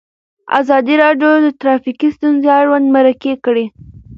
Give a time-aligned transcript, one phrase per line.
[0.59, 3.65] ازادي راډیو د ټرافیکي ستونزې اړوند مرکې کړي.